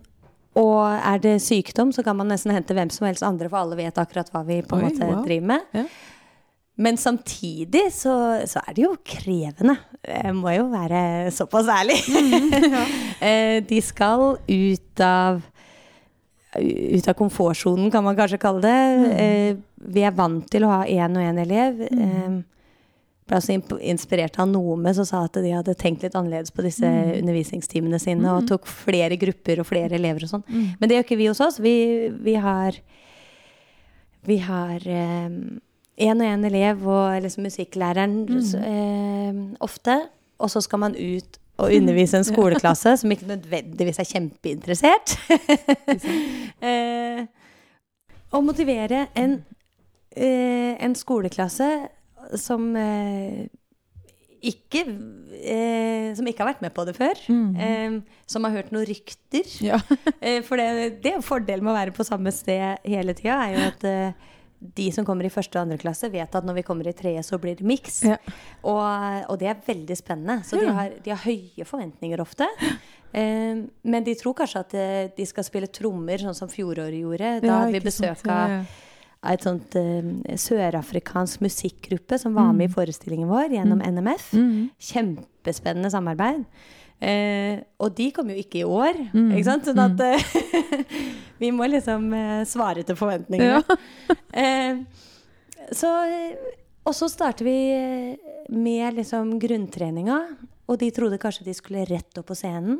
[0.58, 3.78] Og er det sykdom, så kan man nesten hente hvem som helst andre, for alle
[3.78, 5.20] vet akkurat hva vi på en måte wow.
[5.26, 5.68] driver med.
[5.76, 5.84] Ja.
[6.78, 8.14] Men samtidig så,
[8.46, 9.74] så er det jo krevende.
[10.06, 11.98] Jeg må jo være såpass ærlig.
[13.18, 15.40] Eh, De skal ut av
[16.54, 18.76] ut av komfortsonen, kan man kanskje kalle det.
[19.02, 19.58] Mm.
[19.94, 21.82] vi er vant til å ha én og én elev.
[21.90, 22.38] Eh,
[23.28, 26.88] ble altså inspirert av Nome, som sa at de hadde tenkt litt annerledes på disse
[26.88, 30.46] undervisningstimene sine, og tok flere grupper og flere elever og sånn.
[30.48, 31.60] Men det gjør ikke vi hos oss.
[31.62, 31.76] Vi,
[32.24, 32.80] vi har
[34.28, 34.84] vi har
[35.98, 38.16] én og én elev og liksom musikklæreren
[38.62, 39.98] eh, ofte.
[40.38, 45.16] Og så skal man ut og undervise en skoleklasse som ikke nødvendigvis er kjempeinteressert.
[46.68, 47.24] eh,
[48.30, 49.40] og motivere en,
[50.14, 51.70] eh, en skoleklasse
[52.36, 53.46] som eh,
[54.38, 54.84] ikke
[55.42, 57.18] eh, Som ikke har vært med på det før.
[57.58, 57.96] Eh,
[58.30, 59.46] som har hørt noen rykter.
[59.64, 59.80] Ja.
[60.20, 63.54] Eh, for det, det er fordelen med å være på samme sted hele tida, er
[63.54, 64.26] jo at eh,
[64.78, 67.22] de som kommer i første og andre klasse, vet at når vi kommer i tredje,
[67.22, 68.00] så blir det miks.
[68.08, 68.16] Ja.
[68.66, 68.82] Og,
[69.30, 70.40] og det er veldig spennende.
[70.46, 72.48] Så de, har, de har høye forventninger ofte.
[73.14, 74.74] Eh, men de tror kanskje at
[75.16, 77.36] de skal spille trommer, sånn som fjoråret gjorde.
[77.46, 78.60] Da hadde vi besøk av Ja, ja.
[78.60, 78.87] av
[79.26, 84.28] et sånt uh, sørafrikansk musikkgruppe som var med i forestillingen vår gjennom NMF.
[84.38, 84.68] Mm.
[84.78, 86.44] Kjempespennende samarbeid.
[86.98, 89.32] Uh, og de kom jo ikke i år, Mm.
[89.34, 89.66] ikke sant?
[89.66, 90.78] Sånn at uh,
[91.42, 93.62] vi må liksom uh, svare til forventningene.
[94.38, 94.76] Eh,
[95.74, 95.88] så,
[96.86, 97.54] og så starter vi
[98.54, 100.18] med liksom grunntreninga.
[100.68, 102.76] Og de trodde kanskje de skulle rett opp på scenen.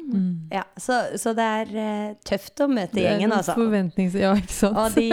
[0.53, 3.57] Ja, så, så det er tøft å møte Det gjengen, altså.
[3.57, 4.77] Ja, ikke sant.
[4.77, 5.09] Og de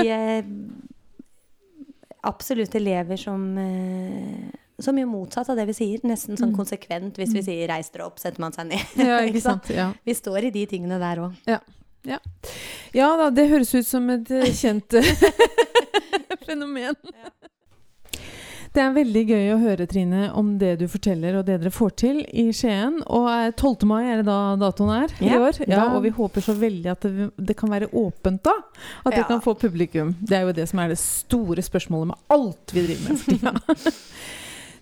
[2.27, 3.45] absolutt elever som
[4.75, 6.01] så som gjør motsatt av det vi sier.
[6.03, 7.15] Nesten sånn konsekvent.
[7.15, 8.83] Hvis vi sier 'reis dere opp', setter man seg ned.
[8.95, 9.05] Mm.
[9.09, 9.69] Ja, ikke sant.
[9.71, 9.93] Ja.
[10.03, 11.38] Vi står i de tingene der òg.
[12.93, 14.93] ja da, det høres ut som et eh, kjent
[16.47, 16.93] fenomen.
[18.75, 21.93] Det er veldig gøy å høre, Trine, om det du forteller og det dere får
[22.01, 22.97] til i Skien.
[23.07, 23.85] Og eh, 12.
[23.88, 25.61] mai er det da datoen er i år.
[25.71, 28.57] Ja, og vi håper så veldig at det, det kan være åpent da.
[29.05, 29.21] At Ja.
[29.21, 30.11] det kan få publikum.
[30.19, 33.31] Det er jo det som er det store spørsmålet med alt vi driver med for
[33.31, 33.95] tida.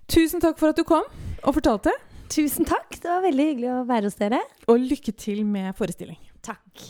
[0.09, 1.05] Tusen takk for at du kom
[1.43, 1.93] og fortalte.
[2.33, 2.97] Tusen takk.
[2.97, 4.41] Det var veldig hyggelig å være hos dere.
[4.73, 6.17] Og lykke til med forestilling.
[6.41, 6.87] Takk.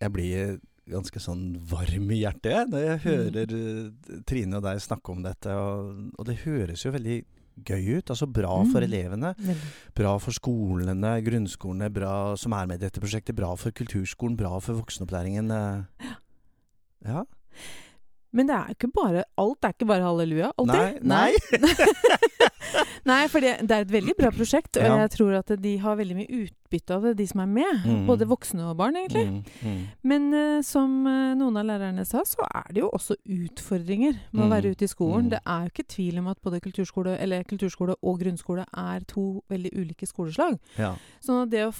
[0.00, 0.56] Jeg blir
[0.90, 4.18] ganske sånn varm i hjertet når jeg hører mm.
[4.28, 5.54] Trine og deg snakke om dette.
[5.54, 7.18] Og, og det høres jo veldig
[7.64, 8.10] gøy ut.
[8.10, 8.88] Altså bra for Mm.
[8.88, 9.30] elevene.
[9.38, 9.70] Veldig.
[9.94, 13.36] Bra for skolene, grunnskolene bra, som er med i dette prosjektet.
[13.38, 15.48] Bra for kulturskolen, bra for voksenopplæringen.
[15.54, 16.14] Ja.
[17.04, 17.24] Ja.
[18.34, 20.48] Men det er ikke bare alt er ikke bare halleluja.
[20.58, 21.02] Alltid.
[21.06, 21.68] Nei, nei.
[23.10, 24.96] Nei, for det, det er et veldig bra prosjekt, og Ja.
[25.04, 27.82] jeg tror at de har veldig mye utbytte av det, de som er med.
[27.84, 28.06] Mm.
[28.08, 29.26] Både voksne og barn, egentlig.
[29.28, 29.82] Mm, mm.
[30.10, 34.42] Men uh, som eh, noen av lærerne sa, så er det jo også utfordringer med
[34.42, 34.54] å Mm.
[34.54, 35.26] være ute i skolen.
[35.26, 35.30] Mm.
[35.30, 39.42] Det er jo ikke tvil om at både kulturskole, eller kulturskole og grunnskole er to
[39.50, 40.58] veldig ulike skoleslag.
[40.78, 40.94] Ja.
[41.20, 41.72] Så det å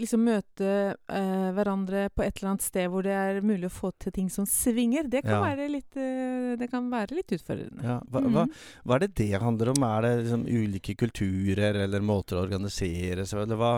[0.00, 3.92] liksom møte uh, hverandre på et eller annet sted hvor det er mulig å få
[3.98, 5.42] til ting som svinger, det kan, Ja.
[5.54, 7.82] være, litt, uh, det kan være litt utfordrende.
[7.82, 8.00] Ja.
[8.10, 8.46] Hva, hva,
[8.84, 9.82] hva er det det handler om?
[9.86, 13.72] Er det liksom ulike kulturer eller måter å organisere seg eller hva?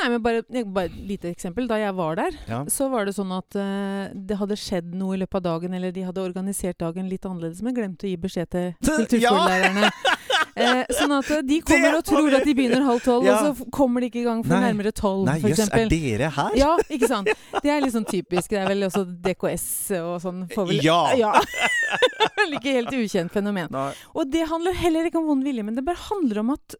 [0.00, 1.68] Nei, men bare, bare et lite eksempel.
[1.70, 2.64] Da jeg var der, Ja.
[2.72, 5.92] så var det sånn at uh, det hadde skjedd noe i løpet av dagen, eller
[5.92, 9.90] de hadde organisert dagen litt annerledes, men glemte å gi beskjed til kulturskolelærerne.
[10.54, 13.38] Eh, sånn at eh, de kommer og tror at de begynner halv tolv, Ja.
[13.38, 16.28] og så kommer de ikke i gang før nærmere tolv, Nei, jøss, jøss, er dere
[16.30, 16.50] her?
[16.60, 17.30] Ja, ikke sant.
[17.62, 18.50] Det er litt sånn typisk.
[18.52, 19.66] Det er vel også DKS
[20.02, 20.42] og sånn.
[20.52, 21.14] får vel- Ja.
[21.16, 21.32] ja.
[22.36, 23.68] Vel ikke helt ukjent fenomen.
[23.70, 23.92] Nei.
[24.16, 26.74] Og det handler heller ikke om vond vilje, men det bare handler om at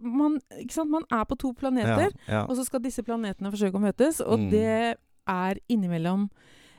[0.00, 0.40] man,
[0.88, 2.10] man er på to planeter.
[2.28, 2.44] Ja.
[2.48, 4.50] Og så skal disse planetene forsøke å møtes, og Mm.
[4.50, 4.96] det
[5.28, 6.28] er innimellom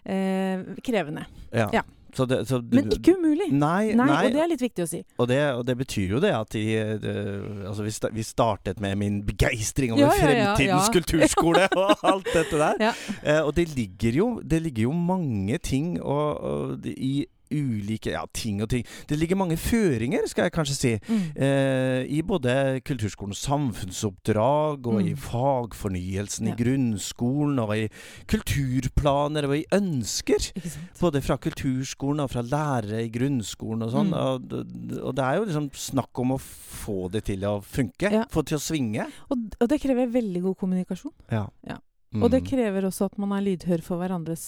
[0.06, 1.26] eh, krevende.
[1.54, 1.70] ja.
[1.74, 1.82] Ja.
[2.16, 3.50] Så det, så Men ikke umulig.
[3.52, 5.02] Nei, Nei, nei, og det er litt viktig å si.
[5.20, 6.64] og det, og det betyr jo det at de,
[7.04, 7.14] de
[7.68, 10.94] altså vi, sta, vi startet med min begeistring over Ja, fremtidens ja, ja.
[10.96, 12.86] kulturskole og alt dette der.
[13.22, 18.26] Eh, og det ligger jo, det ligger jo mange ting og, og, i ulike Ja,
[18.34, 18.86] ting og ting.
[19.10, 20.94] Det ligger mange føringer, skal jeg kanskje si.
[21.08, 21.24] Mm.
[21.36, 25.18] Eh, I både kulturskolens samfunnsoppdrag og i Mm.
[25.18, 26.54] fagfornyelsen Ja.
[26.54, 27.90] i grunnskolen og i
[28.28, 30.52] kulturplaner og i ønsker.
[31.00, 34.12] Både fra kulturskolen og fra lærere i grunnskolen og sånn.
[34.12, 34.14] Mm.
[34.14, 38.12] Og, og det er jo liksom snakk om å få det til å funke.
[38.12, 38.26] Ja.
[38.32, 39.08] Få det til å svinge.
[39.32, 41.14] Og, og det krever veldig god kommunikasjon.
[41.32, 41.48] Ja.
[41.68, 41.78] Ja.
[42.16, 42.24] Mm.
[42.24, 44.46] Og det krever også at man er lydhør for hverandres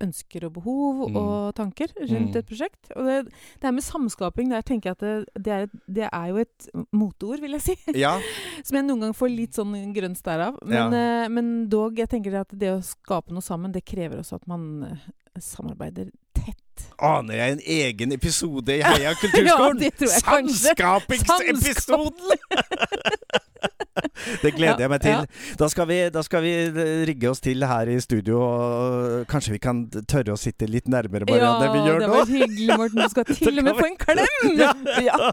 [0.00, 1.16] ønsker og behov Mm.
[1.20, 2.38] og tanker rundt Mm.
[2.40, 2.84] et prosjekt.
[2.96, 3.24] Og det,
[3.60, 6.68] det her med samskaping der tenker jeg at det, det, er, det er jo et
[6.92, 7.76] moteord, vil jeg si.
[7.98, 8.16] Ja.
[8.64, 10.54] Som jeg noen gang får litt sånn grønns derav.
[10.64, 14.34] Men, eh, men dog, jeg tenker at det å skape noe sammen, det krever også
[14.40, 14.96] at man eh,
[15.40, 16.56] samarbeider tett.
[17.00, 19.82] Aner jeg en egen episode i Heia kulturskolen?
[19.84, 19.90] Ja.
[20.22, 22.30] Samskapingsepisoden!
[24.44, 25.16] det gleder jeg meg til.
[25.16, 25.56] Ja.
[25.60, 29.56] Da, skal vi, da skal vi eh, rigge oss til her i studio, og kanskje
[29.56, 32.14] vi kan tørre å sitte litt nærmere Marianne enn vi gjør det nå?
[32.18, 33.02] var hyggelig, Morten.
[33.02, 34.26] Du skal til og med få en klem!
[34.60, 34.72] Ja.
[35.00, 35.30] Ja.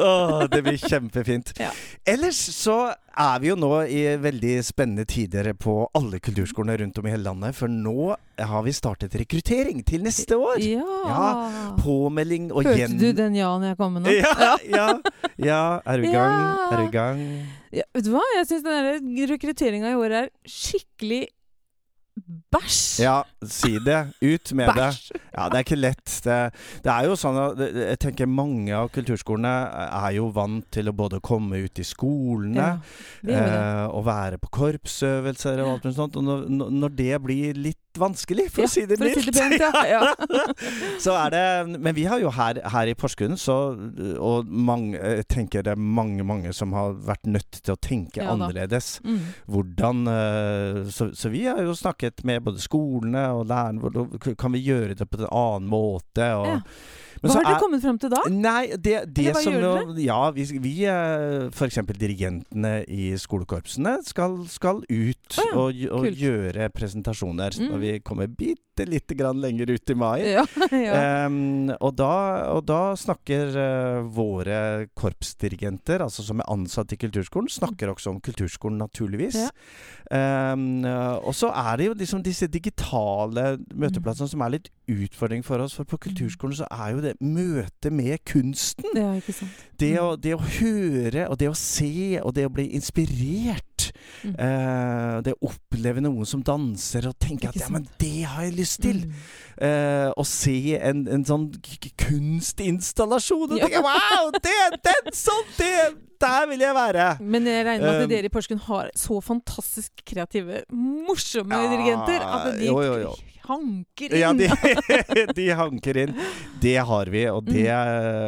[0.00, 1.52] Åh, det blir kjempefint.
[1.60, 1.70] Ja.
[2.08, 2.78] Ellers så
[3.16, 7.24] er vi jo nå i veldig spennende tider på alle kulturskolene rundt om i hele
[7.24, 7.56] landet.
[7.56, 10.60] For nå har vi startet rekruttering til neste år.
[10.60, 11.28] Ja.
[11.80, 12.98] Påmelding og Hørte gjen...
[13.00, 14.16] du den ja-en jeg kom med nå?
[14.16, 14.88] Ja, ja,
[15.40, 15.62] ja.
[15.84, 16.36] Er du i gang?
[16.36, 16.68] Ja.
[16.68, 17.24] Er du i gang?
[17.76, 18.24] Ja, vet du hva?
[18.36, 18.68] Jeg syns
[19.32, 21.26] rekrutteringa i år er skikkelig
[22.16, 23.02] bæsj.
[23.04, 23.98] Ja, si det.
[24.22, 24.88] Ut med det.
[25.36, 26.04] Ja, det er ikke lett.
[26.24, 26.38] Det,
[26.84, 29.52] det er jo sånn at Jeg tenker mange av kulturskolene
[29.84, 32.68] er jo vant til å både komme ut i skolene
[33.26, 36.16] Ja, eh, og være på korpsøvelser og alt mulig sånt.
[36.16, 39.20] Og når, når det blir litt vanskelig, for å si det mildt.
[39.24, 40.12] si det pent, ja.
[41.04, 43.56] Så er det Men vi har jo her, her i Porsgrunn, så
[44.20, 48.22] Og mange, jeg tenker det er mange, mange som har vært nødt til å tenke
[48.22, 48.96] Ja annerledes.
[49.06, 49.20] Mm.
[49.52, 54.64] Hvordan eh, så, så vi har jo snakket med både skolene og lærerne Kan vi
[54.66, 56.30] gjøre det på en annen måte?
[56.36, 56.60] Og, Ja.
[57.22, 58.20] Men Hva har dere er- kommet frem til da?
[58.30, 60.04] Nei, det, det Eller hva som gjør dere?
[60.04, 61.56] Ja, vi, vi f.eks.
[61.56, 66.20] for eksempel dirigentene i skolekorpsene skal, skal ut Å ja, og, og kult.
[66.20, 67.68] gjøre presentasjoner Mm.
[67.72, 70.18] når vi kommer bitte lite grann lenger ut i mai.
[70.34, 70.42] Ja,
[70.76, 70.96] ja.
[71.26, 72.10] Um, og, da,
[72.52, 74.58] og da snakker uh, våre
[74.98, 79.38] korpsdirigenter, altså som er ansatt i kulturskolen, snakker også om kulturskolen, naturligvis.
[79.46, 79.48] Ja.
[80.06, 80.56] Eh,
[81.26, 85.74] og så er det jo liksom disse digitale møteplassene som er litt utfordring for oss.
[85.78, 88.86] For på kulturskolen så er jo det møtet med kunsten.
[89.26, 89.64] sant.
[89.78, 93.72] Det å, det å høre og det å se og det å bli inspirert.
[94.22, 94.32] Mm.
[94.42, 98.54] eh, det å oppleve noen som danser og tenke at ja, men det har jeg
[98.56, 99.02] lyst til.
[99.06, 99.20] Mm.
[99.66, 101.46] Eh, å se en, en sånn
[102.00, 103.68] kunstinstallasjon og Ja.
[103.68, 105.72] tenke wow, det, den, sånn, det,
[106.20, 107.06] der vil jeg være.
[107.20, 111.70] Men jeg regner med at Um, dere i Porsgrunn har så fantastisk kreative, morsomme Ja,
[111.72, 113.14] dirigenter at de jo, jo, jo.
[113.48, 114.20] Hanker inn.
[114.20, 114.48] Ja, de,
[115.38, 116.14] de hanker inn.
[116.62, 117.66] Det har vi, og det,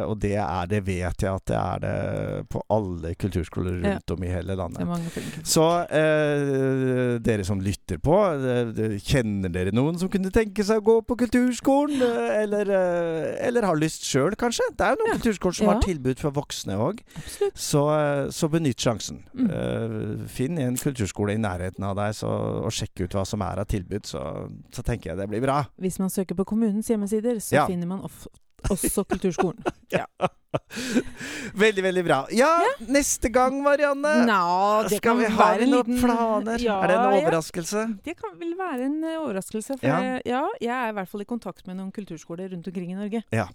[0.05, 1.93] og det er det, vet jeg at det er det
[2.53, 4.85] på alle kulturskoler rundt om i hele landet.
[5.47, 10.85] Så eh, dere som lytter på, eh, kjenner dere noen som kunne tenke seg å
[10.89, 12.01] gå på kulturskolen?
[12.05, 14.67] Eh, eller, eh, eller har lyst sjøl, kanskje?
[14.77, 15.17] Det er jo noen Ja.
[15.19, 15.73] kulturskoler som Ja.
[15.73, 17.01] har tilbud for voksne òg.
[17.55, 17.83] Så,
[18.31, 19.23] så benytt sjansen.
[19.35, 20.27] Mm.
[20.29, 22.29] Finn en kulturskole i nærheten av deg så,
[22.65, 24.21] og sjekk ut hva som er av tilbud, så,
[24.71, 25.63] så tenker jeg det blir bra.
[25.77, 27.65] Hvis man søker på kommunens hjemmesider, så Ja.
[27.67, 28.27] finner man of
[28.69, 29.63] også kulturskolen.
[31.53, 32.15] Veldig, veldig bra.
[32.33, 32.47] Ja,
[32.89, 34.13] neste gang, Marianne.
[34.25, 34.37] Nå,
[34.89, 36.57] det Skal kan vi ha noen liten planer?
[36.63, 37.19] Ja, er det en ja.
[37.19, 37.83] overraskelse?
[38.07, 39.77] Det kan vel være en eh, overraskelse.
[39.77, 39.99] For Ja.
[40.07, 42.97] jeg, ja, jeg er i hvert fall i kontakt med noen kulturskoler rundt omkring i
[42.97, 43.21] Norge.
[43.29, 43.45] Ja.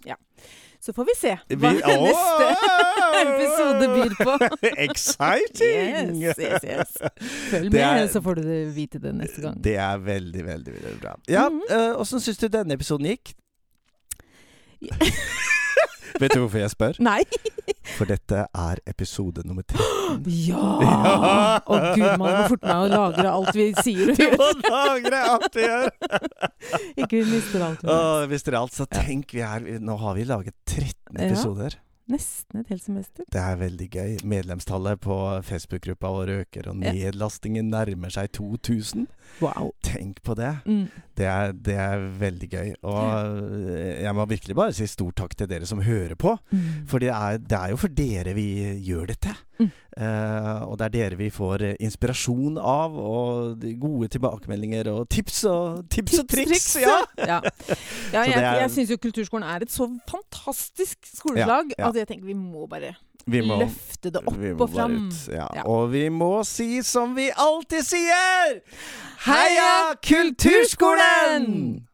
[0.79, 2.49] Så får vi se hva Vi- neste
[3.25, 4.37] episode byr på.
[4.87, 6.15] Exciting!
[6.23, 6.97] Yes, yes, yes.
[7.51, 9.59] Følg med, er- så får du vite det neste gang.
[9.67, 11.17] Det er veldig, veldig, veldig bra.
[11.27, 11.99] Ja, Mhm.
[11.99, 13.35] Åssen syns du denne episoden gikk?
[16.21, 16.95] Vet du hvorfor jeg spør?
[17.03, 17.23] Nei!
[17.97, 19.81] For dette er episode nummer 13.
[20.47, 20.61] Ja!
[20.79, 21.59] Ja.
[21.67, 25.19] Å gud, man må forte meg å lagre alt vi sier og Du må lagre
[25.33, 25.89] alt vi gjør!
[26.95, 27.81] Ikke vi mister alt.
[27.83, 27.97] vi gjør.
[28.21, 31.27] Åh, hvis dere alt, så tenk vi er Nå har vi laget 13 Ja.
[31.27, 31.75] episoder.
[32.11, 33.25] Nesten et helt semester.
[33.33, 34.11] Det er veldig gøy.
[34.29, 35.15] Medlemstallet på
[35.47, 39.07] Facebook-gruppa vår øker, og nedlastingen nærmer seg 2000.
[39.41, 39.71] Wow.
[39.83, 40.51] Tenk på det.
[40.69, 40.85] Mm.
[41.17, 42.69] Det er, det er veldig gøy.
[42.85, 43.41] Og
[44.03, 46.35] jeg må virkelig bare si stor takk til dere som hører på.
[46.53, 46.85] Mm.
[46.91, 48.47] For det er, det er jo for dere vi
[48.85, 49.33] gjør dette.
[49.57, 49.71] Mm.
[49.95, 55.37] Eh, og det er dere vi får eh, inspirasjon av, og gode tilbakemeldinger og tips
[55.47, 56.65] og, tips og triks.
[56.83, 56.97] Ja.
[57.17, 57.37] ja.
[57.39, 57.39] ja
[58.25, 61.89] det jeg, er- jeg syns jo kulturskolen er et så fantastisk skoleslag Ja, ja.
[61.93, 62.91] at jeg tenker vi må bare
[63.25, 64.35] Vi må, løfte det opp
[64.67, 64.97] og fram.
[65.07, 65.47] ut, Ja.
[65.55, 65.63] Ja.
[65.71, 68.59] Og vi må si som vi alltid sier
[69.29, 71.85] Heia Kulturskolen!